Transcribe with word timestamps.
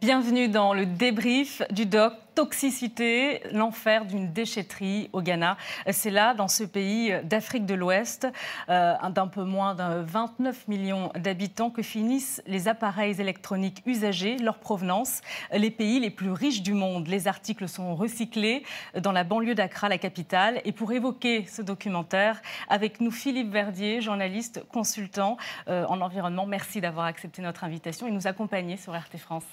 Bienvenue 0.00 0.48
dans 0.48 0.72
le 0.72 0.86
débrief 0.86 1.60
du 1.70 1.84
doc 1.84 2.14
Toxicité, 2.34 3.42
l'enfer 3.52 4.06
d'une 4.06 4.32
déchetterie 4.32 5.10
au 5.12 5.20
Ghana. 5.20 5.58
C'est 5.90 6.10
là, 6.10 6.32
dans 6.32 6.48
ce 6.48 6.64
pays 6.64 7.12
d'Afrique 7.24 7.66
de 7.66 7.74
l'Ouest, 7.74 8.26
euh, 8.70 8.94
d'un 9.10 9.26
peu 9.26 9.44
moins 9.44 9.74
de 9.74 10.00
29 10.00 10.68
millions 10.68 11.12
d'habitants, 11.16 11.68
que 11.68 11.82
finissent 11.82 12.40
les 12.46 12.66
appareils 12.66 13.20
électroniques 13.20 13.82
usagés, 13.84 14.38
leur 14.38 14.56
provenance, 14.56 15.20
les 15.52 15.70
pays 15.70 16.00
les 16.00 16.08
plus 16.08 16.30
riches 16.30 16.62
du 16.62 16.72
monde. 16.72 17.06
Les 17.08 17.28
articles 17.28 17.68
sont 17.68 17.94
recyclés 17.94 18.62
dans 18.98 19.12
la 19.12 19.24
banlieue 19.24 19.54
d'Accra, 19.54 19.90
la 19.90 19.98
capitale. 19.98 20.62
Et 20.64 20.72
pour 20.72 20.92
évoquer 20.92 21.44
ce 21.44 21.60
documentaire, 21.60 22.40
avec 22.70 23.02
nous 23.02 23.10
Philippe 23.10 23.52
Verdier, 23.52 24.00
journaliste, 24.00 24.64
consultant 24.72 25.36
euh, 25.68 25.84
en 25.88 26.00
environnement. 26.00 26.46
Merci 26.46 26.80
d'avoir 26.80 27.04
accepté 27.04 27.42
notre 27.42 27.64
invitation 27.64 28.06
et 28.06 28.10
nous 28.10 28.26
accompagner 28.26 28.78
sur 28.78 28.94
RT 28.94 29.18
France. 29.18 29.44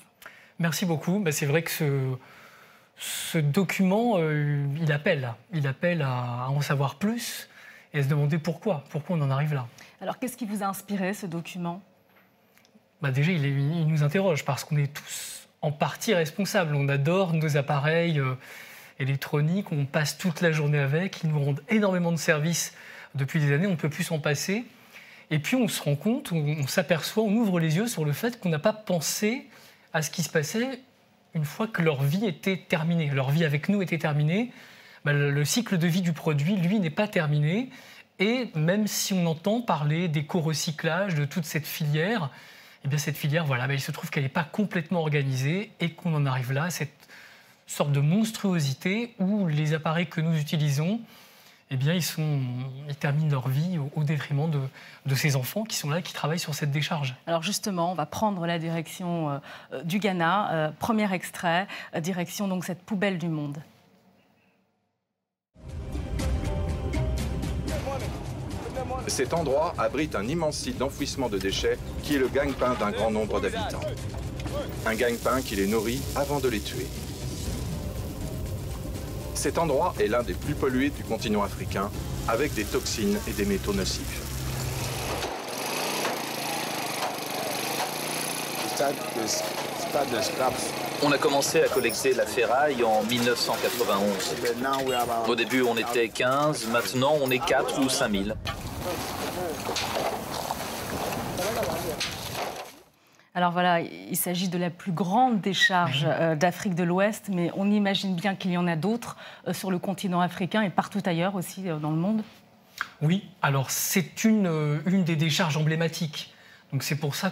Merci 0.60 0.86
beaucoup. 0.86 1.20
Bah, 1.20 1.32
c'est 1.32 1.46
vrai 1.46 1.64
que 1.64 2.18
ce, 2.98 3.38
document, 3.38 4.16
euh, 4.18 4.66
il 4.82 4.92
appelle. 4.92 5.34
Il 5.54 5.68
appelle 5.68 6.02
à, 6.02 6.50
en 6.50 6.62
savoir 6.62 6.96
plus 6.96 7.48
et 7.94 8.00
à 8.00 8.04
se 8.04 8.08
demander 8.08 8.38
pourquoi. 8.38 8.84
Pourquoi 8.90 9.18
on 9.18 9.22
en 9.22 9.30
arrive 9.30 9.54
là. 9.54 9.68
Alors, 10.02 10.20
qu'est-ce 10.20 10.38
qui 10.38 10.46
vous 10.46 10.64
a 10.64 10.68
inspiré, 10.68 11.14
ce 11.14 11.26
document? 11.26 11.82
Bah, 13.02 13.12
Déjà, 13.12 13.32
il, 13.32 13.88
nous 13.88 14.04
interroge 14.04 14.46
parce 14.46 14.64
qu'on 14.64 14.78
est 14.78 14.92
tous 14.92 15.48
en 15.62 15.72
partie 15.72 16.14
responsables. 16.14 16.76
On 16.76 16.88
adore 16.90 17.34
nos 17.34 17.58
appareils 17.58 18.20
euh, 18.20 18.36
électroniques, 19.00 19.72
on 19.72 19.86
passe 19.86 20.18
toute 20.18 20.42
la 20.42 20.52
journée 20.52 20.80
avec, 20.80 21.24
ils 21.24 21.30
nous 21.30 21.44
rendent 21.44 21.64
énormément 21.70 22.12
de 22.12 22.18
services 22.18 22.74
depuis 23.16 23.40
des 23.40 23.52
années, 23.52 23.68
on 23.68 23.72
ne 23.72 23.76
peut 23.76 23.90
plus 23.90 24.04
s'en 24.04 24.20
passer. 24.20 24.66
Et 25.30 25.40
puis 25.40 25.56
on 25.56 25.68
se 25.68 25.82
rend 25.82 25.96
compte, 25.96 26.32
on 26.32 26.68
s'aperçoit, 26.68 27.24
on 27.24 27.34
ouvre 27.34 27.60
les 27.60 27.76
yeux 27.76 27.88
sur 27.88 28.06
le 28.06 28.14
fait 28.14 28.40
qu'on 28.40 28.50
n'a 28.50 28.60
pas 28.60 28.74
pensé 28.74 29.46
à 29.94 30.02
ce 30.02 30.10
qui 30.10 30.24
se 30.24 30.30
passait 30.30 30.82
une 31.34 31.46
fois 31.46 31.68
que 31.68 31.82
leur 31.82 32.04
vie 32.04 32.26
était 32.26 32.58
terminée. 32.58 33.10
Leur 33.10 33.30
vie 33.30 33.46
avec 33.46 33.70
nous 33.70 33.82
était 33.82 33.98
terminée. 33.98 34.52
Bah, 35.06 35.14
le 35.14 35.46
cycle 35.46 35.78
de 35.78 35.88
vie 35.88 36.02
du 36.02 36.14
produit, 36.14 36.56
lui, 36.56 36.80
n'est 36.80 36.90
pas 36.90 37.08
terminé. 37.08 37.70
Et 38.20 38.50
même 38.56 38.88
si 38.88 39.14
on 39.14 39.26
entend 39.28 39.62
parler 39.62 40.08
d'éco-recyclage, 40.08 41.16
de 41.16 41.26
toute 41.26 41.46
cette 41.46 41.68
filière, 41.68 42.32
eh 42.84 42.88
bien 42.88 42.98
cette 42.98 43.18
filière, 43.18 43.46
voilà, 43.46 43.68
bah, 43.68 43.74
il 43.74 43.82
se 43.82 43.92
trouve 43.92 44.10
qu'elle 44.10 44.24
n'est 44.24 44.30
pas 44.30 44.44
complètement 44.44 45.02
organisée 45.02 45.72
et 45.80 45.92
qu'on 45.92 46.14
en 46.16 46.26
arrive 46.26 46.52
là, 46.52 46.64
à 46.64 46.70
cette 46.70 47.08
sorte 47.68 47.92
de 47.92 48.00
monstruosité 48.00 49.14
où 49.20 49.48
les 49.48 49.74
appareils 49.74 50.08
que 50.08 50.22
nous 50.22 50.38
utilisons 50.40 51.02
eh 51.70 51.76
bien, 51.76 51.94
ils, 51.94 52.04
sont, 52.04 52.40
ils 52.88 52.96
terminent 52.96 53.30
leur 53.30 53.50
vie 53.50 53.78
au, 53.96 54.04
détriment 54.04 54.50
de, 54.50 54.60
de, 55.06 55.16
ces 55.16 55.36
enfants 55.36 55.64
qui 55.64 55.76
sont 55.76 55.90
là, 55.90 56.02
qui 56.02 56.14
travaillent 56.14 56.40
sur 56.40 56.56
cette 56.56 56.72
décharge. 56.72 57.16
Alors 57.28 57.44
justement, 57.44 57.92
on 57.92 57.96
va 57.96 58.06
prendre 58.06 58.46
la 58.46 58.58
direction 58.58 59.30
euh, 59.30 59.38
euh, 59.74 59.84
du 59.84 60.00
Ghana. 60.00 60.52
Euh, 60.52 60.70
premier 60.80 61.12
extrait, 61.14 61.68
direction 62.00 62.48
donc 62.48 62.64
cette 62.64 62.82
poubelle 62.82 63.18
du 63.18 63.28
monde. 63.28 63.58
Cet 69.08 69.34
endroit 69.34 69.74
abrite 69.78 70.16
un 70.16 70.28
immense 70.28 70.58
site 70.58 70.78
d'enfouissement 70.78 71.28
de 71.28 71.38
déchets 71.38 71.78
qui 72.04 72.16
est 72.16 72.20
le 72.20 72.28
gagne-pain 72.28 72.76
d'un 72.80 72.92
grand 72.92 73.12
nombre 73.12 73.42
d'habitants. 73.42 73.82
Un 74.86 74.96
gagne-pain 74.96 75.42
qui 75.42 75.56
les 75.56 75.68
nourrit 75.68 76.02
avant 76.16 76.40
de 76.40 76.48
les 76.50 76.60
tuer. 76.60 76.88
Cet 79.38 79.60
endroit 79.60 79.94
est 80.00 80.08
l'un 80.08 80.24
des 80.24 80.34
plus 80.34 80.56
pollués 80.56 80.90
du 80.90 81.04
continent 81.04 81.44
africain, 81.44 81.92
avec 82.28 82.56
des 82.56 82.64
toxines 82.64 83.20
et 83.28 83.32
des 83.34 83.46
métaux 83.46 83.72
nocifs. 83.72 84.20
On 91.04 91.12
a 91.12 91.18
commencé 91.20 91.62
à 91.62 91.68
collecter 91.68 92.16
la 92.16 92.26
ferraille 92.26 92.84
en 92.84 93.04
1991. 93.04 94.36
Au 95.28 95.36
début, 95.36 95.62
on 95.62 95.78
était 95.78 96.10
15, 96.10 96.70
maintenant 96.72 97.14
on 97.22 97.30
est 97.30 97.46
4 97.46 97.80
ou 97.80 97.90
5000. 97.90 98.36
Alors 103.38 103.52
voilà, 103.52 103.82
il 103.82 104.18
s'agit 104.18 104.50
de 104.50 104.58
la 104.58 104.72
plus 104.72 104.92
grande 104.92 105.42
décharge 105.42 106.08
euh, 106.10 106.36
d'Afrique 106.36 106.74
de 106.74 106.82
l'Ouest, 106.82 107.30
mais 107.32 107.52
on 107.56 107.70
imagine 107.70 108.16
bien 108.16 108.34
qu'il 108.34 108.50
y 108.50 108.58
en 108.58 108.66
a 108.66 108.76
d'autres 108.76 109.16
euh, 109.48 109.54
sur 109.54 109.70
le 109.70 109.78
continent 109.78 110.22
africain 110.22 110.64
et 110.64 110.72
partout 110.72 111.04
ailleurs 111.06 111.36
aussi 111.36 111.70
euh, 111.70 111.78
dans 111.78 111.92
le 111.92 111.98
monde. 111.98 112.24
Oui, 113.00 113.30
alors 113.44 113.70
c'est 113.70 114.24
une, 114.24 114.82
une 114.88 115.04
des 115.04 115.16
décharges 115.16 115.56
emblématiques. 115.56 116.34
Donc 116.74 116.82
c'est 116.82 116.96
pour 116.96 117.14
ça 117.14 117.32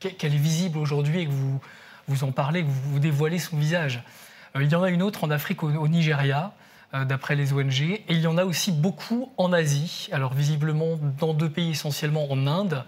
qu'elle 0.00 0.34
est 0.34 0.36
visible 0.36 0.78
aujourd'hui 0.78 1.20
et 1.20 1.26
que 1.26 1.30
vous, 1.30 1.60
vous 2.08 2.24
en 2.24 2.32
parlez, 2.32 2.64
que 2.64 2.68
vous, 2.68 2.98
dévoilez 2.98 3.38
son 3.38 3.56
visage. 3.58 4.02
il 4.56 4.68
y 4.68 4.74
en 4.74 4.82
a 4.82 4.90
une 4.90 5.04
autre 5.04 5.22
en 5.22 5.30
Afrique, 5.30 5.62
au, 5.62 5.68
au 5.70 5.86
Nigeria, 5.86 6.52
d'après 7.06 7.36
les 7.36 7.52
ONG, 7.52 7.82
et 7.82 8.04
il 8.08 8.20
y 8.20 8.26
en 8.26 8.38
a 8.38 8.44
aussi 8.44 8.72
beaucoup 8.72 9.30
en 9.36 9.52
Asie, 9.52 10.08
alors 10.10 10.32
visiblement 10.32 10.98
dans 11.20 11.34
deux 11.34 11.50
pays 11.50 11.70
essentiellement 11.72 12.26
en 12.32 12.46
Inde 12.48 12.82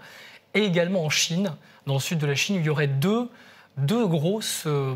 et 0.53 0.63
également 0.63 1.05
en 1.05 1.09
Chine, 1.09 1.53
dans 1.87 1.95
le 1.95 1.99
sud 1.99 2.19
de 2.19 2.27
la 2.27 2.35
Chine, 2.35 2.55
il 2.57 2.65
y 2.65 2.69
aurait 2.69 2.87
deux, 2.87 3.29
deux 3.77 4.05
grosses 4.05 4.63
euh, 4.67 4.95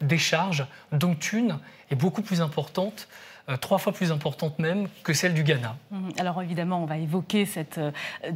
décharges, 0.00 0.66
dont 0.92 1.14
une 1.14 1.58
est 1.90 1.96
beaucoup 1.96 2.22
plus 2.22 2.40
importante 2.40 3.08
euh, 3.48 3.56
trois 3.56 3.78
fois 3.78 3.92
plus 3.92 4.12
importante 4.12 4.60
même 4.60 4.86
que 5.02 5.12
celle 5.12 5.34
du 5.34 5.42
Ghana. 5.42 5.76
Mhm. 5.90 6.12
Alors 6.18 6.40
évidemment, 6.42 6.80
on 6.80 6.86
va 6.86 6.98
évoquer 6.98 7.44
cette 7.44 7.78
euh, 7.78 7.90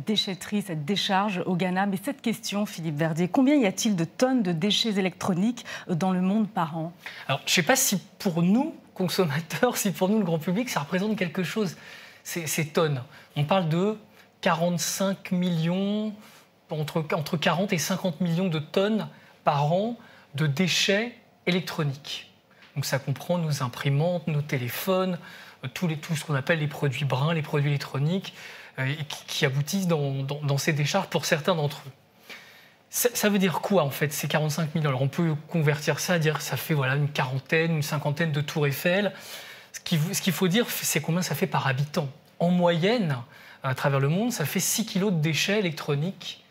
déchetterie, 0.04 0.62
cette 0.62 0.84
décharge 0.84 1.42
au 1.47 1.54
Ghana. 1.54 1.87
Mais 1.87 1.97
cette 2.03 2.20
question, 2.20 2.66
Philippe 2.66 2.97
Verdier, 2.97 3.28
combien 3.28 3.54
y 3.54 3.66
a-t-il 3.66 3.94
de 3.94 4.04
tonnes 4.04 4.43
de 4.43 4.50
déchets 4.50 4.98
électroniques 4.98 5.64
dans 5.88 6.10
le 6.10 6.20
monde 6.20 6.48
par 6.48 6.76
an? 6.76 6.93
Alors 7.28 7.41
je 7.47 7.53
ne 7.53 7.54
sais 7.54 7.62
pas 7.62 7.76
si 7.76 8.00
pour 8.19 8.43
nous, 8.43 8.75
consommateurs, 8.94 9.76
si 9.76 9.93
pour 9.93 10.08
nous, 10.08 10.19
le 10.19 10.25
grand 10.25 10.41
public, 10.41 10.69
ça 10.69 10.81
représente 10.81 11.16
quelque 11.16 11.44
chose, 11.44 11.76
ces, 12.25 12.48
ces 12.48 12.66
tonnes. 12.66 13.00
On 13.37 13.44
parle 13.44 13.69
de 13.69 13.97
45 14.41 15.32
millions, 15.32 16.12
entre, 16.70 17.04
entre 17.12 17.36
40 17.36 17.72
et 17.72 17.78
50 17.78 18.20
millions 18.20 18.48
de 18.48 18.58
tonnes 18.58 19.08
par 19.44 19.72
an 19.72 19.97
de 20.34 20.47
déchets 20.47 21.14
électroniques. 21.47 22.30
Donc 22.75 22.84
ça 22.84 22.98
comprend 22.98 23.38
nos 23.38 23.62
imprimantes, 23.62 24.26
nos 24.26 24.42
téléphones, 24.42 25.19
euh, 25.64 25.69
tout 25.69 25.88
ce 26.14 26.25
qu'on 26.25 26.34
appelle 26.34 26.58
les 26.58 26.69
produits 26.69 27.04
bruns, 27.04 27.32
les 27.32 27.42
produits 27.42 27.70
électroniques, 27.70 28.34
euh, 28.78 28.92
qui, 29.26 29.46
aboutissent 29.46 29.86
dans, 29.86 30.58
ces 30.58 30.75
décharges 30.75 31.08
pour 31.08 31.25
certains 31.25 31.54
d'entre 31.54 31.82
eux. 31.86 31.92
Ça, 32.91 33.28
veut 33.28 33.38
dire 33.38 33.60
quoi 33.60 33.82
en 33.82 33.91
fait 33.91 34.12
ces 34.12 34.28
45 34.28 34.75
millions? 34.75 34.88
Alors 34.88 35.02
on 35.02 35.08
peut 35.08 35.34
convertir 35.48 35.98
ça, 35.98 36.19
dire 36.19 36.41
ça 36.41 36.56
fait 36.56 36.72
voilà 36.72 36.94
une 36.94 37.10
quarantaine, 37.10 37.76
une 37.76 37.82
cinquantaine 37.82 38.32
de 38.32 38.41
tours 38.41 38.66
Eiffel. 38.66 39.12
Ce 39.72 39.80
qu'il 40.20 40.32
faut 40.32 40.48
dire, 40.48 40.66
c'est 40.70 41.00
combien 41.00 41.20
ça 41.20 41.34
fait 41.34 41.46
par 41.46 41.66
habitant. 41.66 42.08
En 42.38 42.50
moyenne, 42.50 43.16
à 43.66 43.75
travers 43.75 44.00
le 44.00 44.09
monde, 44.09 44.32
ça 44.32 44.44
fait 44.44 44.60
6 44.60 44.87
kilos 44.87 45.12
de 45.12 45.19
déchets 45.19 45.59
électroniques 45.59 46.44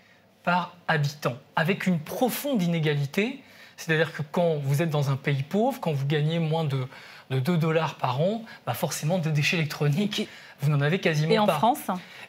par 0.43 0.75
habitant, 0.87 1.35
avec 1.55 1.87
une 1.87 1.99
profonde 1.99 2.61
inégalité. 2.61 3.41
C'est-à-dire 3.77 4.13
que 4.13 4.21
quand 4.31 4.55
vous 4.57 4.81
êtes 4.81 4.89
dans 4.89 5.09
un 5.09 5.15
pays 5.15 5.43
pauvre, 5.43 5.79
quand 5.79 5.91
vous 5.91 6.05
gagnez 6.05 6.39
moins 6.39 6.65
de, 6.65 6.87
2 7.31 7.57
dollars 7.57 7.95
par 7.95 8.21
an, 8.21 8.43
bah 8.67 8.73
forcément 8.73 9.17
des 9.17 9.31
déchets 9.31 9.57
électroniques, 9.57 10.27
vous 10.61 10.69
n'en 10.69 10.79
avez 10.81 10.99
quasiment 10.99 11.29
pas. 11.29 11.33
Et 11.33 11.39
en 11.39 11.47
France 11.47 11.79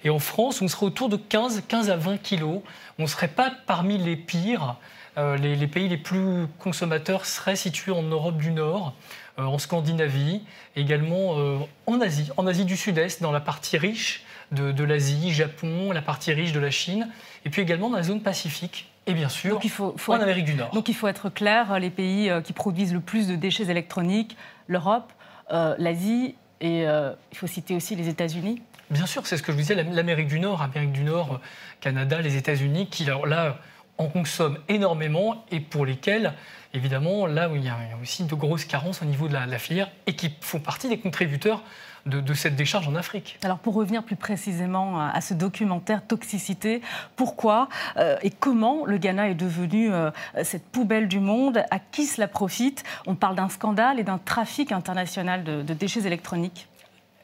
Et 0.04 0.10
en 0.10 0.18
France, 0.18 0.62
on 0.62 0.68
serait 0.68 0.86
autour 0.86 1.08
de 1.08 1.16
15, 1.16 1.64
15 1.68 1.90
à 1.90 1.96
20 1.96 2.16
kilos. 2.18 2.60
On 2.98 3.02
ne 3.02 3.08
serait 3.08 3.28
pas 3.28 3.52
parmi 3.66 3.98
les 3.98 4.16
pires. 4.16 4.76
Euh, 5.18 5.36
les, 5.36 5.66
pays 5.66 5.88
les 5.88 5.96
plus 5.96 6.46
consommateurs 6.58 7.26
seraient 7.26 7.56
situés 7.56 7.92
en 7.92 8.02
Europe 8.02 8.36
du 8.36 8.52
Nord, 8.52 8.94
euh, 9.38 9.44
en 9.44 9.58
Scandinavie, 9.58 10.42
également 10.76 11.38
euh, 11.38 11.58
en 11.86 12.00
Asie, 12.02 12.30
en 12.36 12.46
Asie 12.46 12.66
du 12.66 12.76
Sud-Est, 12.76 13.22
dans 13.22 13.32
la 13.32 13.40
partie 13.40 13.78
riche 13.78 14.24
de, 14.52 14.84
l'Asie, 14.84 15.32
Japon, 15.32 15.92
la 15.92 16.02
partie 16.02 16.32
riche 16.32 16.52
de 16.52 16.60
la 16.60 16.70
Chine, 16.70 17.08
et 17.44 17.50
puis 17.50 17.62
également 17.62 17.90
dans 17.90 17.96
la 17.96 18.02
zone 18.02 18.20
Pacifique. 18.20 18.90
Et 19.06 19.14
bien 19.14 19.28
sûr, 19.28 19.60
il 19.62 19.70
faut, 19.70 19.94
en 20.08 20.14
Amérique 20.14 20.46
du 20.46 20.54
Nord. 20.54 20.70
Donc 20.70 20.88
il 20.88 20.94
faut 20.94 21.06
être 21.06 21.30
clair, 21.30 21.78
les 21.78 21.90
pays 21.90 22.28
euh, 22.28 22.40
qui 22.40 22.52
produisent 22.52 22.92
le 22.92 23.00
plus 23.00 23.28
de 23.28 23.36
déchets 23.36 23.70
électroniques, 23.70 24.36
l'Europe, 24.66 25.12
euh, 25.52 25.74
l'Asie, 25.78 26.34
et 26.60 26.88
euh, 26.88 27.12
il 27.30 27.38
faut 27.38 27.46
citer 27.46 27.76
aussi 27.76 27.94
les 27.94 28.08
États-Unis. 28.08 28.62
Bien 28.90 29.06
sûr, 29.06 29.26
c'est 29.26 29.36
ce 29.36 29.42
que 29.42 29.52
je 29.52 29.56
vous 29.56 29.62
disais, 29.62 29.74
l'Amérique 29.74 30.28
du 30.28 30.40
Nord, 30.40 30.62
Amérique 30.62 30.92
du 30.92 31.02
Nord, 31.02 31.40
Canada, 31.80 32.20
les 32.20 32.36
États-Unis, 32.36 32.88
qui 32.88 33.04
là 33.04 33.58
en 33.98 34.08
consomment 34.08 34.58
énormément 34.68 35.44
et 35.50 35.60
pour 35.60 35.86
lesquels, 35.86 36.34
évidemment, 36.74 37.26
là 37.26 37.48
où 37.48 37.56
il 37.56 37.64
y 37.64 37.68
a 37.68 37.76
aussi 38.02 38.24
de 38.24 38.34
grosses 38.34 38.64
carences 38.64 39.02
au 39.02 39.06
niveau 39.06 39.28
de 39.28 39.32
la, 39.32 39.46
la 39.46 39.58
filière 39.58 39.90
et 40.06 40.14
qui 40.14 40.32
font 40.40 40.60
partie 40.60 40.88
des 40.88 40.98
contributeurs 40.98 41.62
de, 42.06 42.34
cette 42.34 42.56
décharge 42.56 42.88
en 42.88 42.94
Afrique. 42.94 43.38
Alors 43.42 43.58
pour 43.58 43.74
revenir 43.74 44.02
plus 44.02 44.16
précisément 44.16 45.00
à 45.00 45.20
ce 45.20 45.34
documentaire 45.34 46.06
Toxicité, 46.06 46.80
pourquoi 47.16 47.68
euh, 47.96 48.16
et 48.22 48.30
comment 48.30 48.84
le 48.86 48.98
Ghana 48.98 49.28
est 49.28 49.34
devenu 49.34 49.92
euh, 49.92 50.10
cette 50.42 50.64
poubelle 50.64 51.08
du 51.08 51.20
monde 51.20 51.64
À 51.70 51.78
qui 51.78 52.06
cela 52.06 52.28
profite? 52.28 52.84
On 53.06 53.14
parle 53.14 53.36
d'un 53.36 53.48
scandale 53.48 53.98
et 53.98 54.04
d'un 54.04 54.18
trafic 54.18 54.72
international 54.72 55.44
de, 55.44 55.62
déchets 55.74 56.06
électroniques. 56.06 56.68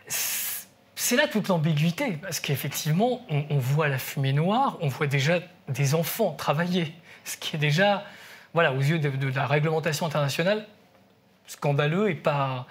C'est 0.09 1.17
là 1.17 1.27
toute 1.27 1.49
l'ambiguïté, 1.49 2.19
parce 2.23 2.39
qu'effectivement, 2.39 3.23
on, 3.29 3.59
voit 3.59 3.89
la 3.89 3.99
fumée 3.99 4.33
noire, 4.33 4.79
on 4.81 4.89
voit 4.89 5.07
déjà 5.07 5.41
des 5.69 5.95
enfants 5.95 6.33
travailler, 6.33 6.95
ce 7.25 7.37
qui 7.37 7.57
est 7.57 7.59
déjà 7.59 8.05
voilà, 8.55 8.73
aux 8.73 8.81
yeux 8.81 8.99
de, 8.99 9.29
la 9.35 9.47
réglementation 9.47 10.07
internationale, 10.07 10.67
scandaleux 11.47 12.11
et 12.11 12.15
pas, 12.15 12.67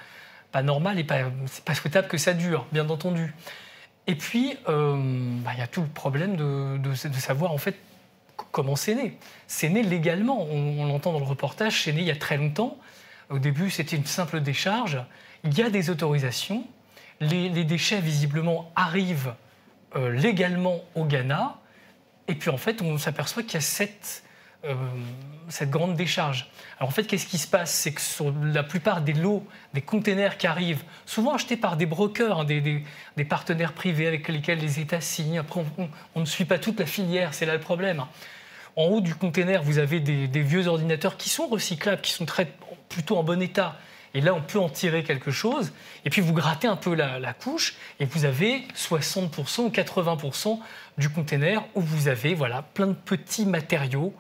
pas 0.52 0.62
normal 0.62 1.00
et 1.00 1.04
pas, 1.04 1.20
c'est 1.46 1.64
pas 1.64 1.76
souhaitable 1.76 2.08
que 2.08 2.18
ça 2.18 2.34
dure, 2.34 2.66
bien 2.72 2.90
entendu. 2.90 3.34
Et 4.08 4.16
puis, 4.16 4.58
euh, 4.68 4.96
bah, 5.44 5.52
il 5.54 5.60
y 5.60 5.64
a 5.64 5.68
tout 5.68 5.82
le 5.82 5.88
problème 5.88 6.36
de, 6.36 6.78
de, 6.78 6.94
savoir 6.94 7.52
en 7.52 7.58
fait 7.58 7.78
comment 8.52 8.76
c'est 8.76 8.96
né. 8.96 9.18
C'est 9.48 9.70
né 9.70 9.84
légalement. 9.84 10.44
On, 10.44 10.86
l'entend 10.86 11.14
dans 11.14 11.20
le 11.20 11.26
reportage, 11.26 11.84
c'est 11.84 11.94
né 11.94 12.02
il 12.02 12.08
y 12.08 12.12
a 12.12 12.16
très 12.16 12.38
longtemps. 12.38 12.78
Au 13.30 13.40
début, 13.40 13.70
c'était 13.70 13.96
une 13.96 14.06
simple 14.06 14.42
décharge. 14.42 15.00
Il 15.44 15.58
y 15.58 15.62
a 15.62 15.70
des 15.70 15.90
autorisations. 15.90 16.66
Les, 17.22 17.64
déchets, 17.64 18.02
visiblement, 18.02 18.72
arrivent 18.76 19.34
euh, 19.96 20.12
légalement 20.12 20.82
au 20.96 21.06
Ghana. 21.06 21.60
Et 22.28 22.36
puis, 22.36 22.50
en 22.50 22.58
fait, 22.58 22.82
on 22.82 22.98
s'aperçoit 22.98 23.44
qu'il 23.44 23.54
y 23.54 23.58
a 23.58 23.62
cette 23.62 24.24
euh, 24.64 24.76
cette 25.50 25.72
grande 25.72 25.96
décharge. 25.96 26.48
Alors 26.78 26.90
en 26.90 26.92
fait, 26.92 27.04
qu'est-ce 27.04 27.26
qui 27.26 27.40
se 27.40 27.48
passe? 27.48 27.74
C'est 27.74 27.94
que 27.94 28.00
sur 28.00 28.32
la 28.44 28.62
plupart 28.64 29.02
des 29.02 29.14
lots, 29.14 29.46
des 29.74 29.82
containers 29.82 30.38
qui 30.38 30.46
arrivent, 30.46 30.84
souvent 31.06 31.34
achetés 31.34 31.58
par 31.58 31.78
des 31.78 31.88
brokers, 31.88 32.40
hein, 32.40 32.46
des, 32.46 32.84
partenaires 33.28 33.74
privés 33.74 34.08
avec 34.08 34.28
lesquels 34.28 34.60
les 34.60 34.80
États 34.80 35.02
signent, 35.02 35.40
après 35.40 35.64
on, 36.16 36.20
ne 36.20 36.26
suit 36.26 36.46
pas 36.46 36.60
toute 36.60 36.80
la 36.80 36.86
filière, 36.86 37.34
c'est 37.34 37.46
là 37.46 37.54
le 37.54 37.60
problème. 37.60 38.06
En 38.76 38.86
haut 38.86 39.02
du 39.02 39.16
container, 39.16 39.64
vous 39.64 39.80
avez 39.80 40.00
des, 40.00 40.42
vieux 40.42 40.68
ordinateurs 40.68 41.18
qui 41.18 41.30
sont 41.30 41.48
recyclables, 41.48 42.02
qui 42.02 42.14
sont 42.14 42.26
plutôt 42.88 43.18
en 43.18 43.24
bon 43.24 43.42
état. 43.42 43.78
Et 44.14 44.22
là, 44.22 44.34
on 44.34 44.42
peut 44.42 44.60
en 44.60 44.70
tirer 44.70 45.04
quelque 45.04 45.32
chose. 45.32 45.74
Et 46.06 46.10
puis, 46.10 46.22
vous 46.22 46.34
grattez 46.34 46.68
un 46.68 46.76
peu 46.76 46.94
la, 46.94 47.20
la 47.20 47.34
couche 47.34 47.76
et 48.00 48.06
vous 48.06 48.26
avez 48.26 48.68
60% 48.76 49.62
ou 49.62 49.70
80% 49.70 50.60
du 50.98 51.10
container 51.10 51.64
où 51.76 51.82
vous 51.82 52.08
avez 52.08 52.36
voilà, 52.36 52.62
plein 52.62 52.88
de 52.88 52.94
petits 52.94 53.46
matériaux 53.46 54.14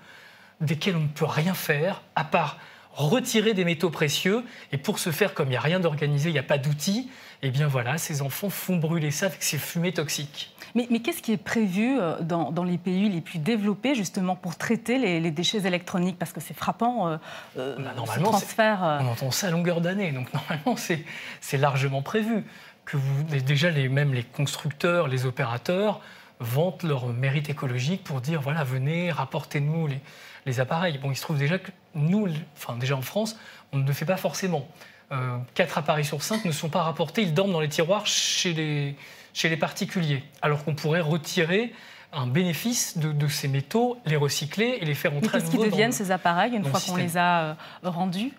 desquels 0.62 0.96
on 0.96 1.02
ne 1.02 1.08
peut 1.08 1.26
rien 1.26 1.54
faire 1.54 2.02
à 2.16 2.24
part 2.24 2.58
retirer 2.94 3.54
des 3.54 3.66
métaux 3.66 3.90
précieux. 3.90 4.44
Et 4.72 4.78
pour 4.78 5.00
ce 5.00 5.12
faire, 5.12 5.34
comme 5.34 5.48
il 5.48 5.52
n'y 5.52 5.58
a 5.58 5.62
rien 5.62 5.80
d'organisé, 5.80 6.30
il 6.30 6.34
n'y 6.34 6.40
a 6.40 6.44
pas 6.44 6.58
d'outils, 6.58 7.10
eh 7.42 7.50
bien 7.50 7.68
voilà, 7.68 7.98
ces 7.98 8.22
enfants 8.22 8.50
font 8.50 8.78
brûler 8.78 9.12
ça 9.12 9.28
avec 9.28 9.44
ces 9.44 9.58
fumées 9.58 9.94
toxiques. 9.94 10.54
Mais, 10.74 10.88
qu'est-ce 11.00 11.22
qui 11.22 11.34
est 11.34 11.38
prévu 11.38 11.98
euh, 12.00 12.22
dans, 12.22 12.64
les 12.64 12.78
pays 12.78 13.10
les 13.10 13.20
plus 13.20 13.40
développés 13.40 13.94
justement 13.94 14.38
pour 14.38 14.56
traiter 14.56 14.98
les, 14.98 15.32
déchets 15.32 15.66
électroniques? 15.66 16.18
Parce 16.18 16.32
que 16.32 16.40
c'est 16.40 16.54
frappant, 16.54 17.10
euh, 17.10 17.18
euh 17.58 17.76
bah, 17.78 17.92
normalement, 17.96 18.30
transfert. 18.30 19.00
On 19.02 19.08
entend 19.08 19.32
ça 19.32 19.48
à 19.48 19.52
longueur 19.52 19.82
d'année, 19.82 20.12
donc 20.12 20.34
normalement 20.34 20.78
c'est 20.78 21.58
largement 21.58 22.02
prévu. 22.02 22.46
Que 22.86 22.98
vous, 22.98 23.24
déjà, 23.24 23.70
les, 23.70 23.90
même 23.90 24.14
les 24.14 24.24
constructeurs, 24.24 25.08
les 25.08 25.26
opérateurs 25.26 26.02
vantent 26.42 26.84
leur 26.84 27.08
mérite 27.08 27.50
écologique 27.50 28.04
pour 28.04 28.20
dire 28.20 28.42
voilà, 28.42 28.64
venez, 28.64 29.12
rapportez-nous 29.12 29.88
les, 29.88 30.02
les 30.46 30.60
appareils. 30.60 30.98
Bon, 30.98 31.12
il 31.12 31.16
se 31.16 31.22
trouve 31.22 31.38
déjà 31.38 31.60
que 31.60 31.72
nous, 31.96 32.28
enfin 32.58 32.76
déjà 32.78 32.96
en 32.96 33.02
France, 33.02 33.38
on 33.72 33.78
ne 33.78 33.88
le 33.88 33.94
fait 33.94 34.06
pas 34.06 34.18
forcément. 34.18 34.68
Euh, 35.12 35.38
4 35.56 35.78
appareils 35.78 36.06
sur 36.06 36.22
5 36.22 36.46
ne 36.46 36.52
sont 36.52 36.70
pas 36.70 36.84
rapportés, 36.84 37.22
ils 37.22 37.34
dorment 37.34 37.52
dans 37.52 37.60
les 37.60 37.70
tiroirs 37.70 38.08
chez 38.08 38.54
les, 38.54 38.96
chez 39.34 39.50
les 39.50 39.58
particuliers, 39.58 40.24
alors 40.42 40.64
qu'on 40.64 40.74
pourrait 40.74 41.02
retirer 41.02 41.74
un 42.14 42.28
bénéfice 42.28 42.98
de, 42.98 43.28
ces 43.28 43.48
métaux, 43.48 43.98
les 44.06 44.18
recycler 44.18 44.78
et 44.82 44.86
les 44.86 44.96
faire 44.96 45.16
entrer 45.16 45.38
nouveau. 45.38 45.52
Qu'est-ce 45.52 45.64
qui 45.64 45.70
deviennent 45.70 45.92
ces 45.94 46.12
appareils 46.12 46.54
une 46.54 46.66
fois 46.66 46.80
qu'on 46.80 46.98
les 46.98 47.18
a 47.18 47.42
euh, 47.42 47.54
rendus 47.84 48.32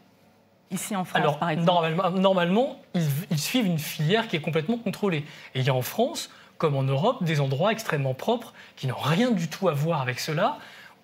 Ici 0.71 0.97
en 0.97 1.05
France, 1.05 1.21
Alors, 1.21 1.39
par 1.39 1.51
exemple? 1.51 1.67
Normalement, 1.67 2.11
normalement 2.11 2.83
ils, 2.95 3.03
ils, 3.31 3.39
suivent 3.39 3.67
une 3.67 3.79
filière 3.79 4.27
qui 4.27 4.37
est 4.37 4.41
complètement 4.41 4.79
contrôlée. 4.79 5.25
Et 5.55 5.61
il 5.61 5.67
y 5.67 5.71
a 5.71 5.75
en 5.75 5.83
France, 5.83 6.31
comme 6.62 6.76
en 6.76 6.85
Europe, 6.85 7.25
des 7.25 7.41
endroits 7.41 7.73
extrêmement 7.73 8.14
propres 8.14 8.55
qui 8.76 8.87
n'ont 8.87 8.94
rien 8.94 9.32
du 9.32 9.49
tout 9.49 9.69
à 9.69 9.73
voir 9.73 10.00
avec 10.00 10.20
cela, 10.20 10.59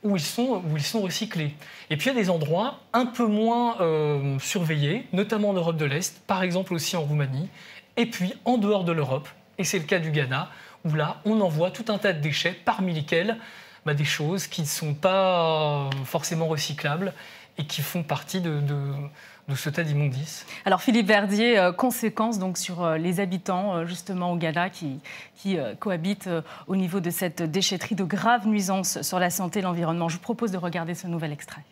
où 0.04 0.14
ils 0.14 0.22
sont, 0.22 0.62
où 0.64 0.76
ils 0.76 0.84
sont 0.84 1.00
recyclés. 1.00 1.52
Et 1.90 1.96
puis 1.96 2.10
il 2.10 2.14
y 2.14 2.16
a 2.16 2.22
des 2.22 2.30
endroits 2.30 2.78
un 2.92 3.06
peu 3.06 3.26
moins 3.26 3.80
euh, 3.80 4.38
surveillés, 4.38 5.08
notamment 5.12 5.48
en 5.48 5.54
Europe 5.54 5.76
de 5.76 5.84
l'Est, 5.84 6.22
par 6.28 6.44
exemple 6.44 6.74
aussi 6.74 6.94
en 6.96 7.02
Roumanie, 7.02 7.48
et 7.96 8.06
puis 8.06 8.34
en 8.44 8.56
dehors 8.56 8.84
de 8.84 8.92
l'Europe, 8.92 9.28
et 9.58 9.64
c'est 9.64 9.80
le 9.80 9.84
cas 9.84 9.98
du 9.98 10.12
Ghana, 10.12 10.48
où 10.84 10.94
là 10.94 11.20
on 11.24 11.40
envoie 11.40 11.72
tout 11.72 11.86
un 11.88 11.98
tas 11.98 12.12
de 12.12 12.20
déchets, 12.20 12.56
parmi 12.64 12.94
lesquels 12.94 13.36
bah, 13.84 13.94
des 13.94 14.04
choses 14.04 14.46
qui 14.46 14.60
ne 14.60 14.66
sont 14.68 14.94
pas 14.94 15.90
forcément 16.04 16.46
recyclables 16.46 17.12
et 17.58 17.64
qui 17.64 17.82
font 17.82 18.04
partie 18.04 18.40
de 18.40 18.62
ce 19.56 19.70
tas 19.70 19.82
d'immondices. 19.82 20.46
Alors 20.64 20.82
Philippe 20.82 21.06
Verdier, 21.06 21.58
euh, 21.58 21.72
conséquences 21.72 22.38
donc 22.38 22.58
sur 22.58 22.84
euh, 22.84 22.98
les 22.98 23.20
habitants 23.20 23.76
euh, 23.76 23.86
justement 23.86 24.32
au 24.32 24.36
Ghana 24.36 24.70
qui, 24.70 25.00
qui 25.36 25.56
cohabitent 25.78 26.28
au 26.66 26.76
niveau 26.76 27.00
de 27.00 27.10
cette 27.10 27.42
déchetterie 27.42 27.94
de 27.94 28.04
graves 28.04 28.46
nuisances 28.46 29.02
sur 29.02 29.18
la 29.18 29.30
santé 29.30 29.60
et 29.60 29.62
l'environnement. 29.62 30.08
Je 30.08 30.16
vous 30.16 30.22
propose 30.22 30.50
de 30.50 30.58
regarder 30.58 30.94
ce 30.94 31.06
nouvel 31.06 31.32
extrait. 31.32 31.62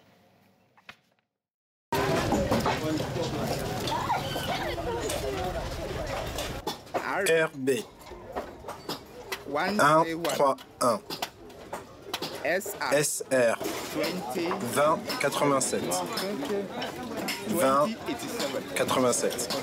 RB 7.29 7.71
1 9.57 10.05
3 10.23 10.57
1 13.97 14.31
SR 14.31 14.99
2087 15.21 15.83
20 17.49 17.89
87 18.75 19.57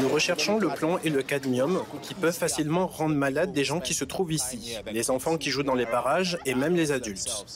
Nous 0.00 0.08
recherchons 0.08 0.58
le 0.58 0.68
plomb 0.68 0.98
et 1.04 1.08
le 1.08 1.22
cadmium 1.22 1.82
qui 2.02 2.14
peuvent 2.14 2.36
facilement 2.36 2.86
rendre 2.86 3.14
malades 3.14 3.52
des 3.52 3.64
gens 3.64 3.80
qui 3.80 3.94
se 3.94 4.04
trouvent 4.04 4.32
ici, 4.32 4.76
les 4.92 5.10
enfants 5.10 5.36
qui 5.38 5.50
jouent 5.50 5.62
dans 5.62 5.74
les 5.74 5.86
parages 5.86 6.38
et 6.44 6.54
même 6.54 6.74
les 6.74 6.92
adultes. 6.92 7.46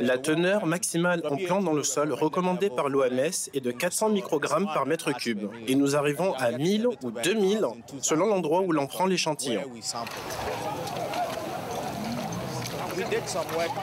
La 0.00 0.18
teneur 0.18 0.66
maximale 0.66 1.22
en 1.30 1.36
plomb 1.36 1.62
dans 1.62 1.72
le 1.72 1.82
sol 1.82 2.12
recommandée 2.12 2.70
par 2.70 2.88
l'OMS 2.88 3.50
est 3.54 3.60
de 3.60 3.70
400 3.70 4.10
microgrammes 4.10 4.66
par 4.66 4.86
mètre 4.86 5.12
cube 5.16 5.48
et 5.68 5.74
nous 5.74 5.96
arrivons 5.96 6.32
à 6.34 6.52
1000 6.52 6.86
ou 6.86 7.10
2000 7.10 7.66
selon 8.00 8.26
l'endroit 8.26 8.62
où 8.62 8.72
l'on 8.72 8.86
prend 8.86 9.06
l'échantillon. 9.06 9.62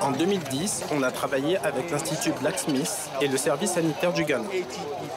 En 0.02 0.12
2010, 0.12 0.84
on 0.92 1.04
a 1.04 1.12
travaillé 1.12 1.58
avec 1.58 1.92
l'Institut 1.92 2.32
Blacksmith 2.40 3.10
et 3.22 3.28
le 3.28 3.38
service 3.38 3.74
sanitaire 3.74 4.14
du 4.14 4.24
Ghana. 4.24 4.48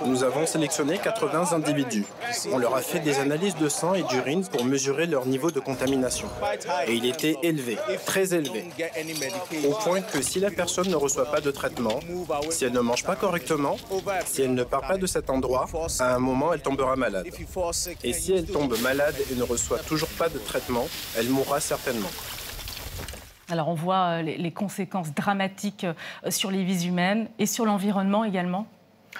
Nous 0.04 0.22
avons 0.22 0.46
sélectionné 0.46 0.98
80 0.98 1.52
individus. 1.52 2.04
On 2.52 2.58
leur 2.58 2.74
a 2.74 2.82
fait 2.82 3.00
des 3.00 3.18
analyses 3.18 3.56
de 3.56 3.68
sang 3.68 3.94
et 3.94 4.02
d'urine 4.02 4.44
pour 4.46 4.64
mesurer 4.64 5.06
leur 5.06 5.26
niveau 5.26 5.50
de 5.50 5.60
contamination. 5.60 6.28
Et 6.86 6.94
il 6.94 7.06
était 7.06 7.36
élevé, 7.42 7.78
très 8.04 8.34
élevé. 8.34 8.68
Au 9.66 9.72
point 9.72 10.02
que 10.02 10.20
si 10.20 10.40
la 10.40 10.50
personne 10.50 10.88
ne 10.88 10.96
reçoit 10.96 11.30
pas 11.30 11.40
de 11.40 11.50
traitement, 11.50 12.00
si 12.50 12.64
elle 12.64 12.72
ne 12.72 12.80
mange 12.80 13.04
pas 13.04 13.16
correctement, 13.16 13.76
si 14.26 14.42
elle 14.42 14.54
ne 14.54 14.64
part 14.64 14.86
pas 14.86 14.98
de 14.98 15.06
cet 15.06 15.30
endroit, 15.30 15.66
à 16.00 16.14
un 16.14 16.18
moment, 16.18 16.52
elle 16.52 16.60
tombera 16.60 16.96
malade. 16.96 17.26
Et 18.04 18.12
si 18.12 18.32
elle 18.32 18.46
tombe 18.46 18.78
malade 18.80 19.16
et 19.30 19.34
ne 19.34 19.42
reçoit 19.42 19.78
toujours 19.78 20.10
pas 20.10 20.28
de 20.28 20.38
traitement, 20.38 20.86
elle 21.16 21.28
mourra 21.28 21.60
certainement. 21.60 22.10
Alors 23.48 23.68
on 23.68 23.74
voit 23.74 24.18
euh, 24.18 24.22
les 24.22 24.50
conséquences 24.50 25.14
dramatiques 25.14 25.84
euh, 25.84 26.30
sur 26.30 26.50
les 26.50 26.64
vies 26.64 26.86
humaines 26.86 27.28
et 27.38 27.46
sur 27.46 27.64
l'environnement 27.64 28.24
également. 28.24 28.66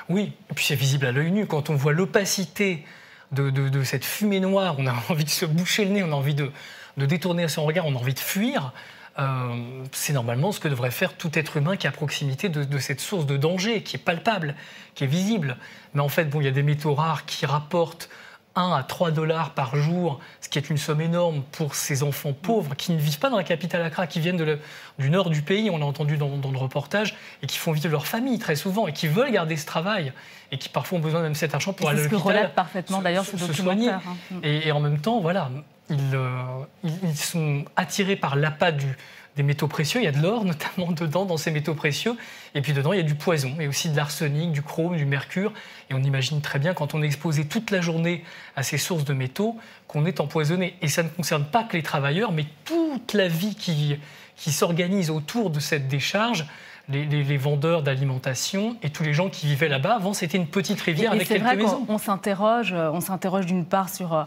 Oui, 0.08 0.32
et 0.50 0.54
puis 0.54 0.64
c'est 0.64 0.74
visible 0.74 1.06
à 1.06 1.12
l'œil 1.12 1.30
nu. 1.30 1.46
Quand 1.46 1.70
on 1.70 1.74
voit 1.74 1.92
l'opacité 1.92 2.84
de, 3.32 3.82
cette 3.82 4.04
fumée 4.04 4.40
noire, 4.40 4.76
on 4.78 4.86
a 4.86 4.94
envie 5.08 5.24
de 5.24 5.30
se 5.30 5.46
boucher 5.46 5.84
le 5.84 5.90
nez, 5.92 6.02
on 6.02 6.12
a 6.12 6.16
envie 6.16 6.34
de, 6.34 6.50
détourner 6.96 7.48
son 7.48 7.64
regard, 7.64 7.86
on 7.86 7.94
a 7.94 7.98
envie 7.98 8.14
de 8.14 8.18
fuir. 8.18 8.72
Euh, 9.18 9.84
c'est 9.92 10.12
normalement 10.12 10.52
ce 10.52 10.60
que 10.60 10.68
devrait 10.68 10.90
faire 10.90 11.14
tout 11.14 11.30
être 11.38 11.56
humain 11.56 11.76
qui 11.76 11.86
est 11.86 11.88
à 11.88 11.92
proximité 11.92 12.48
de, 12.50 12.78
cette 12.78 13.00
source 13.00 13.26
de 13.26 13.36
danger, 13.36 13.82
qui 13.82 13.96
est 13.96 14.00
palpable, 14.00 14.54
qui 14.94 15.04
est 15.04 15.08
visible. 15.08 15.56
Mais 15.94 16.02
en 16.02 16.08
fait, 16.08 16.26
bon, 16.26 16.40
il 16.40 16.44
y 16.44 16.48
a 16.48 16.52
des 16.52 16.62
métaux 16.62 16.94
rares 16.94 17.24
qui 17.24 17.46
rapportent 17.46 18.10
1 18.56 18.72
à 18.72 18.82
3 18.82 19.10
dollars 19.10 19.50
par 19.50 19.76
jour, 19.76 20.18
ce 20.40 20.48
qui 20.48 20.58
est 20.58 20.70
une 20.70 20.78
somme 20.78 21.00
énorme 21.00 21.42
pour 21.52 21.74
ces 21.74 22.02
enfants 22.02 22.32
pauvres 22.32 22.74
qui 22.74 22.92
ne 22.92 22.98
vivent 22.98 23.18
pas 23.18 23.30
dans 23.30 23.36
la 23.36 23.44
capitale 23.44 23.82
Accra, 23.82 24.06
qui 24.06 24.18
viennent 24.18 24.58
du 24.98 25.10
nord 25.10 25.30
du 25.30 25.42
pays, 25.42 25.70
on 25.70 25.78
l'a 25.78 25.86
entendu 25.86 26.16
dans, 26.16 26.28
le 26.28 26.58
reportage, 26.58 27.16
et 27.42 27.46
qui 27.46 27.58
font 27.58 27.72
vivre 27.72 27.88
leur 27.88 28.06
famille 28.06 28.38
très 28.38 28.56
souvent 28.56 28.86
et 28.86 28.92
qui 28.92 29.06
veulent 29.06 29.30
garder 29.30 29.56
ce 29.56 29.66
travail 29.66 30.12
et 30.50 30.58
qui 30.58 30.68
parfois 30.68 30.98
ont 30.98 31.02
besoin 31.02 31.22
même 31.22 31.34
cet 31.34 31.54
argent 31.54 31.72
pour 31.72 31.88
aller 31.88 32.00
à 32.00 32.02
l'hôpital. 32.02 32.18
C'est 32.18 32.24
ce 32.24 32.32
que 32.32 32.36
relève 32.36 32.54
parfaitement 32.54 33.02
d'ailleurs 33.02 33.24
ce 33.24 33.36
documentaire. 33.36 34.00
Hein. 34.06 34.36
Et, 34.42 34.72
en 34.72 34.80
même 34.80 34.98
temps, 34.98 35.20
voilà, 35.20 35.50
ils, 35.90 35.98
euh, 36.14 36.38
ils 36.82 37.16
sont 37.16 37.64
attirés 37.76 38.16
par 38.16 38.36
l'appât 38.36 38.72
du, 38.72 38.96
des 39.36 39.42
métaux 39.42 39.68
précieux. 39.68 40.00
Il 40.00 40.04
y 40.04 40.08
a 40.08 40.12
de 40.12 40.20
l'or 40.20 40.44
notamment 40.46 40.92
dedans, 40.92 41.24
dans 41.24 41.36
ces 41.36 41.50
métaux 41.50 41.74
précieux. 41.74 42.16
Et 42.54 42.62
puis 42.62 42.72
dedans, 42.72 42.92
il 42.92 42.96
y 42.96 43.00
a 43.00 43.04
du 43.04 43.14
poison, 43.14 43.54
et 43.60 43.68
aussi 43.68 43.90
de 43.90 43.96
l'arsenic, 43.96 44.52
du 44.52 44.62
chrome, 44.62 44.96
du 44.96 45.04
mercure. 45.04 45.52
Et 45.90 45.94
on 45.94 46.02
imagine 46.02 46.40
très 46.40 46.58
bien, 46.58 46.74
quand 46.74 46.94
on 46.94 47.02
est 47.02 47.06
exposé 47.06 47.46
toute 47.46 47.70
la 47.70 47.80
journée 47.80 48.24
à 48.56 48.62
ces 48.62 48.78
sources 48.78 49.04
de 49.04 49.12
métaux, 49.12 49.56
qu'on 49.86 50.06
est 50.06 50.20
empoisonné. 50.20 50.76
Et 50.82 50.88
ça 50.88 51.02
ne 51.02 51.08
concerne 51.08 51.44
pas 51.44 51.64
que 51.64 51.76
les 51.76 51.82
travailleurs, 51.82 52.32
mais 52.32 52.46
toute 52.64 53.12
la 53.12 53.28
vie 53.28 53.54
qui, 53.54 53.96
qui 54.36 54.52
s'organise 54.52 55.10
autour 55.10 55.50
de 55.50 55.60
cette 55.60 55.88
décharge. 55.88 56.46
Les, 56.88 57.36
vendeurs 57.36 57.82
d'alimentation 57.82 58.76
et 58.82 58.90
tous 58.90 59.02
les 59.02 59.12
gens 59.12 59.28
qui 59.28 59.46
vivaient 59.46 59.68
là-bas. 59.68 59.96
Avant, 59.96 60.12
c'était 60.12 60.36
une 60.36 60.46
petite 60.46 60.80
rivière 60.80 61.12
avec 61.12 61.28
quelques 61.28 61.42
vrai 61.42 61.56
maisons. 61.56 61.84
On 61.88 61.98
s'interroge, 61.98 62.72
on 62.72 63.00
s'interroge 63.00 63.46
d'une 63.46 63.64
part 63.64 63.88
sur 63.88 64.14
euh, 64.14 64.24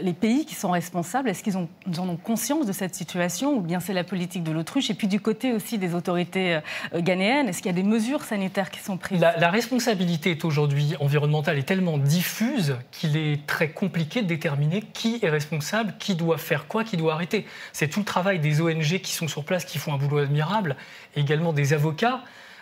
les 0.00 0.14
pays 0.14 0.46
qui 0.46 0.54
sont 0.54 0.70
responsables. 0.70 1.28
Est-ce 1.28 1.42
qu'ils 1.42 1.56
en 1.56 1.68
ont 2.08 2.16
conscience 2.16 2.66
de 2.66 2.72
cette 2.72 2.94
situation 2.94 3.56
ou 3.56 3.60
bien 3.60 3.80
c'est 3.80 3.92
la 3.92 4.04
politique 4.04 4.42
de 4.42 4.52
l'autruche? 4.52 4.90
Et 4.90 4.94
puis 4.94 5.06
du 5.06 5.20
côté 5.20 5.52
aussi 5.52 5.78
des 5.78 5.94
autorités 5.94 6.54
euh, 6.94 7.00
ghanéennes, 7.00 7.48
est-ce 7.48 7.58
qu'il 7.58 7.70
y 7.70 7.74
a 7.74 7.80
des 7.80 7.88
mesures 7.88 8.24
sanitaires 8.24 8.70
qui 8.70 8.80
sont 8.80 8.96
prises? 8.96 9.20
La, 9.20 9.36
la 9.36 9.50
responsabilité 9.50 10.30
est 10.30 10.44
aujourd'hui 10.44 10.94
environnementale 11.00 11.58
est 11.58 11.62
tellement 11.62 11.98
diffuse 11.98 12.76
qu'il 12.90 13.16
est 13.16 13.46
très 13.46 13.68
compliqué 13.70 14.22
de 14.22 14.26
déterminer 14.26 14.82
qui 14.92 15.18
est 15.22 15.30
responsable, 15.30 15.94
qui 15.98 16.14
doit 16.14 16.38
faire 16.38 16.66
quoi, 16.66 16.84
qui 16.84 16.96
doit 16.96 17.14
arrêter. 17.14 17.46
C'est 17.72 17.88
tout 17.88 18.00
le 18.00 18.06
travail 18.06 18.38
des 18.38 18.60
ONG 18.60 19.00
qui 19.00 19.12
sont 19.12 19.28
sur 19.28 19.44
place, 19.44 19.64
qui 19.64 19.78
font 19.78 19.92
un 19.92 19.98
boulot 19.98 20.18
admirable, 20.18 20.76
et 21.16 21.20
également 21.20 21.52
des 21.52 21.72
avocats. 21.72 21.97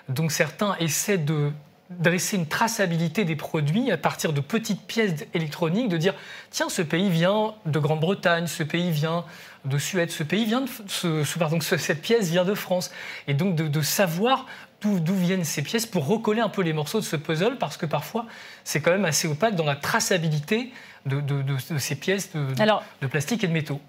Donc 0.09 0.33
certains 0.33 0.77
essaient 0.79 1.19
de 1.19 1.53
dresser 1.91 2.37
une 2.37 2.47
traçabilité 2.47 3.25
des 3.25 3.37
produits 3.37 3.93
à 3.93 3.97
partir 3.97 4.33
de 4.33 4.41
petites 4.41 4.83
pièces 4.83 5.27
électroniques, 5.35 5.89
de 5.89 5.97
dire 5.97 6.15
tiens, 6.51 6.69
ce 6.69 6.83
pays 6.83 7.11
vient 7.11 7.55
de 7.65 7.79
Grande-Bretagne, 7.79 8.47
ce 8.47 8.63
pays 8.63 8.91
vient 8.91 9.25
de 9.65 9.79
Suède, 9.79 10.11
ce 10.11 10.23
pays 10.23 10.45
vient 10.45 10.63
de. 10.63 10.69
Ce, 10.89 11.39
pardon, 11.39 11.61
cette 11.61 12.03
pièce 12.03 12.31
vient 12.31 12.45
de 12.45 12.55
France. 12.55 12.91
Et 13.29 13.35
donc 13.35 13.55
de, 13.55 13.81
savoir 13.81 14.47
d'où 14.83 15.15
viennent 15.15 15.45
ces 15.45 15.63
pièces 15.63 15.87
pour 15.87 16.07
recoller 16.07 16.41
un 16.41 16.49
peu 16.49 16.63
les 16.63 16.73
morceaux 16.73 17.01
de 17.01 17.05
ce 17.05 17.17
puzzle, 17.17 17.57
parce 17.59 17.77
que 17.77 17.87
parfois 17.87 18.27
c'est 18.65 18.81
quand 18.81 18.93
même 18.93 19.05
assez 19.05 19.27
opaque 19.29 19.55
dans 19.55 19.65
la 19.65 19.77
traçabilité 19.77 20.73
de, 21.07 21.23
ces 21.79 21.95
pièces 21.97 22.31
de 22.33 23.07
plastique 23.07 23.45
et 23.45 23.49
de 23.49 23.53
métaux. 23.53 23.81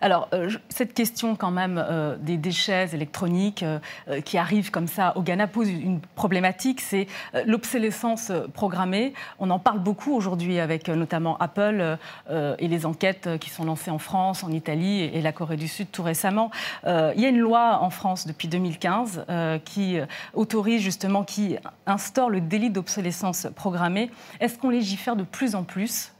Alors, 0.00 0.28
euh, 0.32 0.50
cette 0.68 0.94
question 0.94 1.34
quand 1.34 1.50
même 1.50 1.82
euh, 1.84 2.16
des 2.20 2.36
déchets 2.36 2.88
électroniques 2.92 3.62
euh, 3.62 4.20
qui 4.24 4.38
arrivent 4.38 4.70
comme 4.70 4.86
ça 4.86 5.12
au 5.16 5.22
Ghana 5.22 5.46
pose 5.46 5.68
une 5.70 6.00
problématique, 6.14 6.80
c'est 6.80 7.06
l'obsolescence 7.46 8.32
programmée. 8.54 9.12
On 9.38 9.50
en 9.50 9.58
parle 9.58 9.80
beaucoup 9.80 10.14
aujourd'hui 10.14 10.60
avec 10.60 10.88
notamment 10.88 11.36
Apple 11.38 11.96
et 12.30 12.68
les 12.68 12.86
enquêtes 12.86 13.38
qui 13.38 13.50
sont 13.50 13.64
lancées 13.64 13.90
en 13.90 13.98
France, 13.98 14.44
en 14.44 14.50
Italie 14.50 15.02
et, 15.02 15.20
la 15.20 15.32
Corée 15.32 15.56
du 15.56 15.68
Sud 15.68 15.90
tout 15.90 16.02
récemment. 16.02 16.50
il 16.86 17.20
y 17.20 17.24
a 17.24 17.28
une 17.28 17.38
loi 17.38 17.78
en 17.82 17.90
France 17.90 18.26
depuis 18.26 18.48
2015 18.48 19.26
qui 19.64 19.98
autorise 20.34 20.82
justement, 20.82 21.24
qui 21.24 21.56
instaure 21.86 22.30
le 22.30 22.40
délit 22.40 22.70
d'obsolescence 22.70 23.48
programmée. 23.54 24.10
Est-ce 24.40 24.58
qu'on 24.58 24.70
légifère 24.70 25.16
de 25.16 25.24
plus 25.24 25.54
en 25.54 25.64
plus 25.64 26.12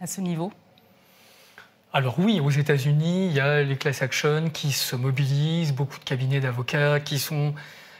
à 0.00 0.06
ce 0.06 0.20
niveau? 0.20 0.52
Alors 1.94 2.18
oui, 2.18 2.40
aux 2.40 2.50
États-Unis, 2.50 3.26
il 3.26 3.32
y 3.34 3.40
a 3.40 3.62
les 3.62 3.76
class 3.76 4.00
actions 4.00 4.48
qui 4.48 4.72
se 4.72 4.96
mobilisent, 4.96 5.74
beaucoup 5.74 5.98
de 5.98 6.04
cabinets 6.04 6.40
d'avocats 6.40 7.00
qui 7.00 7.18
sont 7.18 7.54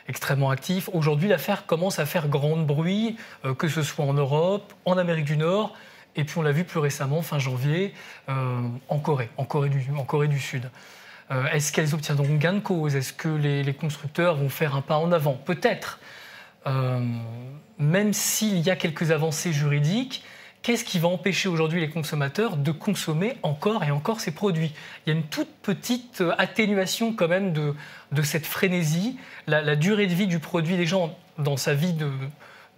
extrêmement 0.08 0.48
actifs. 0.48 0.88
Aujourd'hui, 0.94 1.28
l'affaire 1.28 1.66
commence 1.66 1.98
à 1.98 2.06
faire 2.06 2.28
grand 2.28 2.56
bruit, 2.56 3.16
euh, 3.44 3.54
que 3.54 3.68
ce 3.68 3.82
soit 3.82 4.06
en 4.06 4.14
Europe, 4.14 4.72
en 4.86 4.96
Amérique 4.96 5.26
du 5.26 5.36
Nord, 5.36 5.74
et 6.16 6.24
puis 6.24 6.38
on 6.38 6.42
l'a 6.42 6.52
vu 6.52 6.64
plus 6.64 6.78
récemment, 6.78 7.20
fin 7.20 7.38
janvier, 7.38 7.92
euh, 8.30 8.60
en 8.88 8.98
Corée, 8.98 9.28
en 9.36 9.44
Corée 9.44 9.68
du, 9.68 10.40
Sud. 10.40 10.70
Euh, 11.30 11.44
est-ce 11.48 11.70
qu'elles 11.70 11.94
obtiendront 11.94 12.34
gain 12.36 12.54
de 12.54 12.60
cause? 12.60 12.96
Est-ce 12.96 13.12
que 13.12 13.28
les, 13.28 13.74
constructeurs 13.74 14.36
vont 14.36 14.48
faire 14.48 14.74
un 14.74 14.80
pas 14.80 14.96
en 14.96 15.12
avant? 15.12 15.34
Peut-être. 15.34 16.00
même 17.78 18.12
s'il 18.14 18.60
y 18.60 18.70
a 18.70 18.76
quelques 18.76 19.10
avancées 19.10 19.52
juridiques, 19.52 20.24
qu'est-ce 20.62 20.84
qui 20.84 20.98
va 20.98 21.08
empêcher 21.08 21.48
aujourd'hui 21.48 21.80
les 21.80 21.90
consommateurs 21.90 22.56
de 22.56 22.70
consommer 22.70 23.36
encore 23.42 23.84
et 23.84 23.90
encore 23.90 24.20
ces 24.20 24.30
produits? 24.30 24.72
Il 25.06 25.12
y 25.12 25.12
a 25.12 25.18
une 25.18 25.26
toute 25.26 25.52
petite 25.62 26.20
euh, 26.20 26.34
atténuation 26.38 27.12
quand 27.12 27.28
même 27.28 27.52
de, 27.52 27.74
de 28.12 28.22
cette 28.22 28.46
frénésie. 28.46 29.18
La, 29.46 29.76
durée 29.76 30.06
de 30.06 30.14
vie 30.14 30.26
du 30.26 30.38
produit, 30.38 30.76
les 30.76 30.86
gens 30.86 31.16
dans 31.38 31.56
sa 31.56 31.74
vie 31.74 31.92
de, 31.92 32.10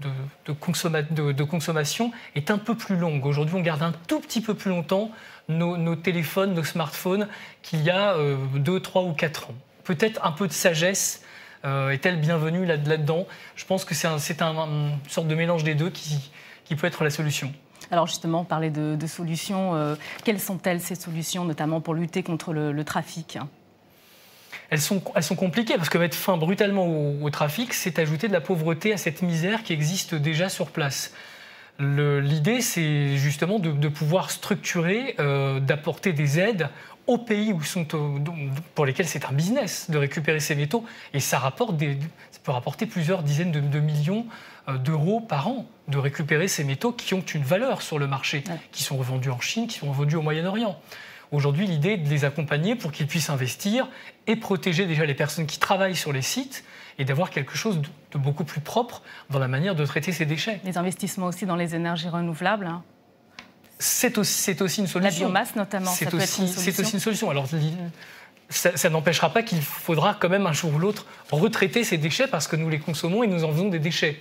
de, 0.00 0.11
de, 0.47 1.43
consommation 1.45 2.12
est 2.35 2.50
un 2.50 2.59
peu 2.59 2.75
plus 2.75 2.97
longue. 2.97 3.25
Aujourd'hui, 3.26 3.55
on 3.57 3.61
garde 3.61 3.83
un 3.83 3.93
tout 4.09 4.21
petit 4.21 4.41
peu 4.41 4.55
plus 4.55 4.71
longtemps 4.71 5.11
nos, 5.49 5.97
téléphones, 5.97 6.55
nos 6.55 6.64
smartphones 6.64 7.29
qu'il 7.62 7.83
y 7.83 7.91
a 7.91 8.17
2, 8.55 8.73
euh, 8.73 8.81
3 8.81 9.03
ou 9.03 9.12
4 9.12 9.50
ans. 9.50 9.55
Peut-être 9.85 10.25
un 10.25 10.33
peu 10.33 10.49
de 10.49 10.53
sagesse 10.53 11.23
euh, 11.67 11.91
est-elle 11.91 12.21
bienvenue 12.21 12.64
là-dedans? 12.64 13.26
Je 13.57 13.64
pense 13.64 13.85
que 13.85 13.95
c'est 13.95 14.07
un, 14.07 14.19
un, 14.43 14.67
une 14.67 14.99
sorte 15.09 15.29
de 15.29 15.35
mélange 15.35 15.64
des 15.64 15.75
deux 15.75 15.91
qui, 15.91 16.31
qui 16.64 16.76
peut 16.76 16.87
être 16.87 17.05
la 17.05 17.11
solution. 17.11 17.53
Alors 17.91 18.07
justement, 18.07 18.45
parler 18.45 18.71
de, 18.71 19.07
solutions, 19.07 19.75
euh, 19.75 19.95
quelles 20.25 20.41
sont-elles 20.41 20.81
ces 20.81 20.95
solutions, 20.95 21.45
notamment 21.45 21.81
pour 21.81 21.95
lutter 21.95 22.23
contre 22.23 22.53
le, 22.53 22.85
trafic 22.85 23.38
elles 24.71 24.81
sont, 24.81 25.03
elles 25.14 25.23
sont, 25.23 25.37
compliquées 25.37 25.76
parce 25.76 25.88
que 25.88 25.99
mettre 25.99 26.17
fin 26.17 26.37
brutalement 26.37 26.87
au, 27.23 27.31
trafic, 27.31 27.75
c'est 27.75 27.99
ajouter 27.99 28.29
de 28.29 28.33
la 28.33 28.41
pauvreté 28.41 28.93
à 28.93 28.97
cette 28.97 29.23
misère 29.23 29.62
qui 29.62 29.73
existe 29.73 30.14
déjà 30.14 30.49
sur 30.49 30.71
place. 30.71 31.12
L'idée, 31.79 32.61
c'est 32.61 33.17
justement 33.17 33.59
de, 33.59 33.88
pouvoir 33.88 34.31
structurer, 34.31 35.17
euh, 35.19 35.59
d'apporter 35.61 36.12
des 36.12 36.38
aides 36.38 36.69
aux 37.07 37.19
pays 37.19 37.53
où 37.53 37.63
sont, 37.63 37.87
pour 38.75 38.87
lesquels 38.87 39.07
c'est 39.07 39.25
un 39.27 39.33
business 39.33 39.91
de 39.91 39.99
récupérer 39.99 40.41
ces 40.41 40.55
métaux, 40.55 40.85
et 41.13 41.21
ça, 41.21 41.39
rapporte 41.39 41.77
des, 41.77 41.99
ça 42.31 42.41
peut 42.43 42.53
rapporter 42.53 42.87
plusieurs 42.87 43.23
dizaines 43.23 43.53
de 43.53 43.81
millions 43.81 44.27
euh, 44.69 44.79
d'euros 44.79 45.21
par 45.21 45.49
an 45.49 45.67
de 45.89 45.99
récupérer 45.99 46.49
ces 46.49 46.65
métaux 46.65 46.93
qui 46.93 47.13
ont 47.13 47.21
une 47.21 47.43
valeur 47.43 47.83
sur 47.83 47.99
le 47.99 48.07
marché, 48.07 48.43
qui 48.73 48.83
sont 48.83 48.97
revendus 48.97 49.31
en 49.31 49.41
Chine, 49.41 49.67
qui 49.67 49.79
sont 49.79 49.89
revendus 49.89 50.17
au 50.17 50.23
Moyen-Orient. 50.23 50.81
Aujourd'hui, 51.33 51.67
l'idée 51.67 51.91
est 51.91 51.99
de 51.99 52.09
les 52.09 52.25
accompagner 52.25 52.75
pour 52.75 52.91
qu'ils 52.91 53.07
puissent 53.07 53.29
investir 53.29 53.89
et 54.27 54.37
protéger 54.37 54.87
déjà 54.87 55.05
les 55.05 55.15
personnes 55.15 55.47
qui 55.47 55.59
travaillent 55.59 55.97
sur 55.97 56.13
les 56.13 56.23
sites 56.23 56.65
et 56.99 57.05
d'avoir 57.05 57.29
quelque 57.29 57.57
chose 57.57 57.83
de 58.13 58.19
beaucoup 58.19 58.45
plus 58.45 58.61
propre 58.61 59.03
dans 59.29 59.39
la 59.39 59.49
manière 59.49 59.75
de 59.75 59.85
traiter 59.85 60.13
ces 60.13 60.25
déchets. 60.25 60.61
Les 60.65 60.79
investissements 60.79 61.27
aussi 61.27 61.45
dans 61.45 61.57
les 61.57 61.75
énergies 61.75 62.09
renouvelables 62.09 62.67
hein. 62.67 62.83
C'est 63.78 64.19
aussi, 64.19 64.57
aussi, 64.61 64.81
une 64.81 64.87
solution. 64.87 65.00
La 65.00 65.11
biomasse 65.11 65.57
notamment, 65.57 65.90
c'est 65.90 66.12
aussi, 66.14 66.43
aussi, 66.43 66.93
une 66.93 67.00
solution. 67.00 67.31
Alors 67.31 67.47
ça, 68.49 68.90
n'empêchera 68.90 69.33
pas 69.33 69.43
qu'il 69.43 69.61
faudra 69.62 70.16
quand 70.19 70.28
même 70.28 70.47
un 70.47 70.52
jour 70.52 70.75
ou 70.75 70.78
l'autre 70.78 71.07
retraiter 71.31 71.83
ces 71.83 71.99
déchets 71.99 72.26
parce 72.26 72.47
que 72.47 72.57
nous 72.57 72.69
les 72.69 72.78
consommons 72.78 73.23
et 73.23 73.26
nous 73.26 73.45
en 73.45 73.52
faisons 73.52 73.69
des 73.69 73.78
déchets. 73.78 74.21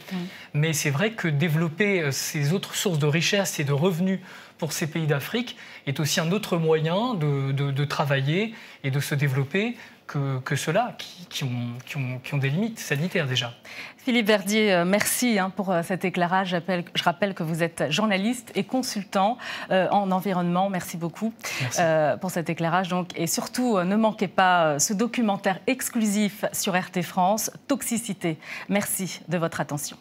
Mais 0.53 0.73
c'est 0.73 0.89
vrai 0.89 1.11
que 1.11 1.27
développer 1.27 2.01
euh, 2.01 2.11
ces 2.11 2.53
autres 2.53 2.75
sources 2.75 2.99
de 2.99 3.07
richesse 3.07 3.59
et 3.59 3.63
de 3.63 3.73
revenus 3.73 4.19
pour 4.57 4.71
ces 4.71 4.87
pays 4.87 5.07
d'Afrique 5.07 5.57
est 5.87 5.99
aussi 5.99 6.19
un 6.19 6.31
autre 6.31 6.57
moyen 6.57 7.15
de, 7.15 7.85
travailler 7.85 8.53
et 8.83 8.91
de 8.91 8.99
se 8.99 9.13
développer 9.13 9.75
que, 10.07 10.39
que 10.39 10.55
ceux-là 10.55 10.95
qui, 11.29 11.43
ont, 11.43 12.37
des 12.37 12.49
limites 12.49 12.79
sanitaires 12.79 13.27
déjà. 13.27 13.53
Philippe 13.97 14.27
Verdier, 14.27 14.73
euh, 14.73 14.85
merci 14.85 15.39
hein, 15.39 15.49
pour 15.49 15.71
euh, 15.71 15.81
cet 15.81 16.03
éclairage. 16.03 16.55
Je 16.93 17.03
rappelle 17.03 17.33
que 17.33 17.43
vous 17.43 17.63
êtes 17.63 17.89
journaliste 17.89 18.51
et 18.55 18.65
consultant 18.65 19.37
euh, 19.71 19.87
en 19.91 20.11
environnement. 20.11 20.69
Merci 20.69 20.97
beaucoup 20.97 21.33
pour 22.21 22.31
cet 22.31 22.49
éclairage. 22.49 22.89
Donc, 22.89 23.09
et 23.15 23.27
surtout, 23.27 23.79
ne 23.79 23.95
manquez 23.95 24.27
pas 24.27 24.79
ce 24.79 24.93
documentaire 24.93 25.59
exclusif 25.67 26.45
sur 26.51 26.77
RT 26.77 27.01
France, 27.01 27.51
Toxicité. 27.67 28.37
Merci 28.69 29.21
de 29.27 29.37
votre 29.37 29.61
attention. 29.61 29.97